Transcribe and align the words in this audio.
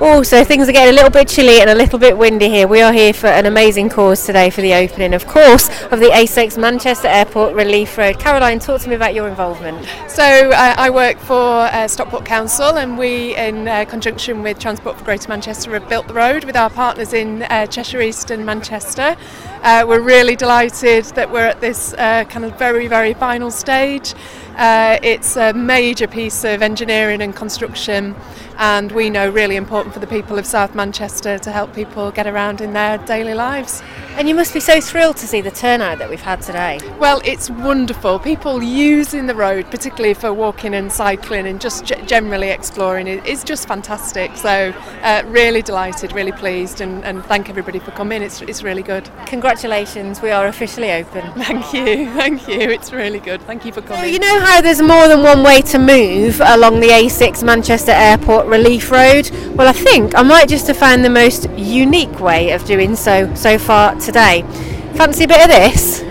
Oh, 0.00 0.22
so 0.22 0.44
things 0.44 0.68
are 0.68 0.72
getting 0.72 0.90
a 0.90 0.94
little 0.94 1.10
bit 1.10 1.26
chilly 1.26 1.60
and 1.60 1.68
a 1.68 1.74
little 1.74 1.98
bit 1.98 2.16
windy 2.16 2.48
here. 2.48 2.68
We 2.68 2.80
are 2.82 2.92
here 2.92 3.12
for 3.12 3.26
an 3.26 3.46
amazing 3.46 3.88
cause 3.88 4.24
today 4.24 4.48
for 4.48 4.60
the 4.60 4.72
opening, 4.74 5.12
of 5.12 5.26
course, 5.26 5.68
of 5.86 5.98
the 5.98 6.10
A6 6.10 6.56
Manchester 6.56 7.08
Airport 7.08 7.52
Relief 7.56 7.98
Road. 7.98 8.16
Caroline, 8.20 8.60
talk 8.60 8.80
to 8.82 8.88
me 8.88 8.94
about 8.94 9.12
your 9.12 9.26
involvement. 9.26 9.88
So 10.06 10.22
uh, 10.22 10.74
I 10.78 10.88
work 10.90 11.18
for 11.18 11.34
uh, 11.34 11.88
Stockport 11.88 12.24
Council, 12.24 12.78
and 12.78 12.96
we, 12.96 13.34
in 13.34 13.66
uh, 13.66 13.86
conjunction 13.86 14.44
with 14.44 14.60
Transport 14.60 14.96
for 14.98 15.04
Greater 15.04 15.28
Manchester, 15.28 15.72
have 15.72 15.88
built 15.88 16.06
the 16.06 16.14
road 16.14 16.44
with 16.44 16.54
our 16.54 16.70
partners 16.70 17.12
in 17.12 17.42
uh, 17.42 17.66
Cheshire 17.66 18.00
East 18.00 18.30
and 18.30 18.46
Manchester. 18.46 19.16
Uh, 19.64 19.84
we're 19.88 20.00
really 20.00 20.36
delighted 20.36 21.06
that 21.06 21.28
we're 21.28 21.46
at 21.46 21.60
this 21.60 21.92
uh, 21.94 22.22
kind 22.28 22.44
of 22.44 22.56
very, 22.56 22.86
very 22.86 23.14
final 23.14 23.50
stage. 23.50 24.14
It's 24.60 25.36
a 25.36 25.52
major 25.52 26.06
piece 26.06 26.44
of 26.44 26.62
engineering 26.62 27.20
and 27.20 27.34
construction, 27.34 28.14
and 28.56 28.90
we 28.92 29.10
know 29.10 29.28
really 29.28 29.56
important 29.56 29.87
for 29.90 29.98
the 29.98 30.06
people 30.06 30.38
of 30.38 30.46
South 30.46 30.74
Manchester 30.74 31.38
to 31.38 31.50
help 31.50 31.74
people 31.74 32.10
get 32.10 32.26
around 32.26 32.60
in 32.60 32.72
their 32.72 32.98
daily 32.98 33.34
lives. 33.34 33.82
And 34.16 34.28
you 34.28 34.34
must 34.34 34.52
be 34.52 34.60
so 34.60 34.80
thrilled 34.80 35.16
to 35.18 35.26
see 35.26 35.40
the 35.40 35.50
turnout 35.50 35.98
that 35.98 36.10
we've 36.10 36.20
had 36.20 36.40
today. 36.42 36.80
Well, 36.98 37.20
it's 37.24 37.48
wonderful. 37.50 38.18
People 38.18 38.62
using 38.62 39.26
the 39.26 39.34
road, 39.34 39.70
particularly 39.70 40.14
for 40.14 40.32
walking 40.32 40.74
and 40.74 40.90
cycling 40.90 41.46
and 41.46 41.60
just 41.60 41.84
generally 42.06 42.48
exploring, 42.50 43.06
is 43.06 43.44
just 43.44 43.68
fantastic. 43.68 44.36
So, 44.36 44.74
uh, 45.02 45.22
really 45.26 45.62
delighted, 45.62 46.12
really 46.12 46.32
pleased, 46.32 46.80
and, 46.80 47.04
and 47.04 47.24
thank 47.24 47.48
everybody 47.48 47.78
for 47.78 47.92
coming. 47.92 48.22
It's, 48.22 48.42
it's 48.42 48.62
really 48.62 48.82
good. 48.82 49.08
Congratulations, 49.26 50.20
we 50.20 50.30
are 50.30 50.46
officially 50.48 50.90
open. 50.92 51.32
Thank 51.48 51.72
you, 51.72 52.10
thank 52.12 52.46
you. 52.48 52.60
It's 52.60 52.92
really 52.92 53.20
good. 53.20 53.40
Thank 53.42 53.64
you 53.64 53.72
for 53.72 53.80
So 53.82 53.88
coming. 53.88 54.12
you 54.12 54.18
know 54.18 54.40
how 54.40 54.60
there's 54.60 54.82
more 54.82 55.08
than 55.08 55.22
one 55.22 55.42
way 55.42 55.62
to 55.62 55.78
move 55.78 56.40
along 56.44 56.80
the 56.80 56.88
A6 56.88 57.42
Manchester 57.42 57.92
Airport 57.92 58.46
Relief 58.46 58.90
Road? 58.90 59.30
Well, 59.54 59.68
I 59.68 59.72
think 59.78 60.14
I 60.14 60.22
might 60.22 60.48
just 60.48 60.66
have 60.66 60.76
found 60.76 61.04
the 61.04 61.10
most 61.10 61.48
unique 61.56 62.20
way 62.20 62.50
of 62.52 62.64
doing 62.64 62.96
so 62.96 63.34
so 63.34 63.58
far 63.58 63.94
today. 63.96 64.42
Fancy 64.94 65.24
a 65.24 65.28
bit 65.28 65.40
of 65.42 65.48
this? 65.48 66.02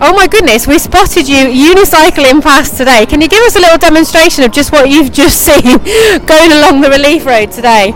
Oh 0.00 0.12
my 0.14 0.26
goodness, 0.26 0.66
we 0.66 0.78
spotted 0.78 1.28
you 1.28 1.46
unicycling 1.46 2.42
past 2.42 2.76
today. 2.76 3.06
Can 3.06 3.20
you 3.20 3.28
give 3.28 3.42
us 3.44 3.56
a 3.56 3.60
little 3.60 3.78
demonstration 3.78 4.42
of 4.44 4.52
just 4.52 4.72
what 4.72 4.90
you've 4.90 5.12
just 5.12 5.40
seen 5.48 5.78
going 6.26 6.52
along 6.52 6.80
the 6.80 6.90
relief 6.90 7.24
road 7.26 7.52
today? 7.52 7.94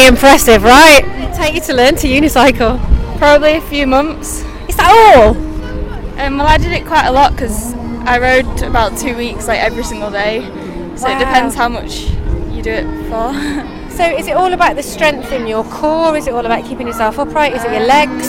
Pretty 0.00 0.14
impressive, 0.14 0.62
right? 0.62 1.02
It 1.04 1.34
take 1.34 1.54
you 1.54 1.60
to 1.60 1.74
learn 1.74 1.94
to 1.96 2.08
unicycle. 2.08 2.78
Probably 3.18 3.56
a 3.56 3.60
few 3.60 3.86
months. 3.86 4.42
Is 4.68 4.76
that 4.76 4.88
all? 4.90 5.36
Um, 6.18 6.38
well, 6.38 6.46
I 6.46 6.56
did 6.56 6.72
it 6.72 6.86
quite 6.86 7.06
a 7.06 7.12
lot 7.12 7.32
because 7.32 7.74
I 8.06 8.18
rode 8.18 8.62
about 8.62 8.96
two 8.96 9.14
weeks, 9.14 9.46
like 9.46 9.60
every 9.60 9.84
single 9.84 10.10
day. 10.10 10.40
So 10.96 11.06
Wow. 11.06 11.16
it 11.16 11.18
depends 11.18 11.54
how 11.54 11.68
much 11.68 12.10
you 12.50 12.62
do 12.62 12.70
it 12.70 12.86
for. 13.10 13.76
So 13.90 14.06
is 14.06 14.28
it 14.28 14.32
all 14.34 14.54
about 14.54 14.76
the 14.76 14.82
strength 14.82 15.30
in 15.30 15.46
your 15.46 15.62
core? 15.64 16.16
Is 16.16 16.26
it 16.26 16.32
all 16.32 16.46
about 16.46 16.64
keeping 16.64 16.86
yourself 16.86 17.18
upright? 17.18 17.52
Is 17.54 17.62
it 17.64 17.70
your 17.72 17.84
legs? 17.84 18.28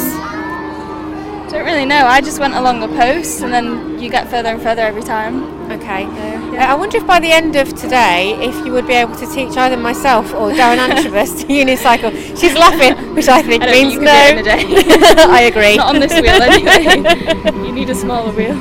Don't 1.51 1.65
really 1.65 1.83
know. 1.83 2.05
I 2.05 2.21
just 2.21 2.39
went 2.39 2.53
along 2.53 2.79
the 2.79 2.87
post, 2.87 3.41
and 3.41 3.51
then 3.51 3.99
you 3.99 4.09
get 4.09 4.29
further 4.29 4.47
and 4.47 4.61
further 4.61 4.83
every 4.83 5.03
time. 5.03 5.69
Okay. 5.69 6.05
Uh, 6.05 6.55
I 6.55 6.75
wonder 6.75 6.95
if 6.95 7.05
by 7.05 7.19
the 7.19 7.29
end 7.29 7.57
of 7.57 7.73
today, 7.75 8.37
if 8.39 8.55
you 8.65 8.71
would 8.71 8.87
be 8.87 8.93
able 8.93 9.17
to 9.17 9.27
teach 9.27 9.57
either 9.57 9.75
myself 9.75 10.33
or 10.33 10.51
Darren 10.51 10.77
Antrobus 10.87 11.41
to 11.41 11.47
unicycle. 11.47 12.11
She's 12.39 12.53
laughing, 12.53 13.15
which 13.15 13.27
I 13.27 13.41
think 13.41 13.63
I 13.63 13.71
means 13.73 13.97
no. 13.97 14.33
could 14.33 14.45
do 14.45 14.49
it 14.49 14.63
in 14.63 14.77
a 14.77 14.79
day. 14.79 15.13
I 15.27 15.41
agree. 15.41 15.75
Not 15.75 15.93
on 15.95 15.99
this 15.99 16.13
wheel 16.13 16.41
anyway. 16.41 17.65
you 17.67 17.73
need 17.73 17.89
a 17.89 17.95
smaller 17.95 18.31
wheel. 18.31 18.55